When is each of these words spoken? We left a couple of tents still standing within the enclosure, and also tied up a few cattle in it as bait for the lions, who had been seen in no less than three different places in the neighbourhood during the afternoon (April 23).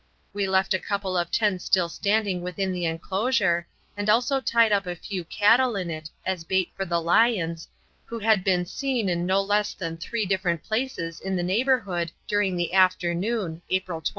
We 0.33 0.49
left 0.49 0.73
a 0.73 0.79
couple 0.79 1.15
of 1.15 1.29
tents 1.29 1.63
still 1.65 1.87
standing 1.87 2.41
within 2.41 2.71
the 2.71 2.85
enclosure, 2.87 3.67
and 3.95 4.09
also 4.09 4.41
tied 4.41 4.71
up 4.71 4.87
a 4.87 4.95
few 4.95 5.23
cattle 5.25 5.75
in 5.75 5.91
it 5.91 6.09
as 6.25 6.43
bait 6.43 6.71
for 6.73 6.85
the 6.85 6.99
lions, 6.99 7.67
who 8.05 8.17
had 8.17 8.43
been 8.43 8.65
seen 8.65 9.09
in 9.09 9.27
no 9.27 9.43
less 9.43 9.75
than 9.75 9.97
three 9.97 10.25
different 10.25 10.63
places 10.63 11.19
in 11.21 11.35
the 11.35 11.43
neighbourhood 11.43 12.11
during 12.27 12.55
the 12.55 12.73
afternoon 12.73 13.61
(April 13.69 13.99
23). 14.01 14.09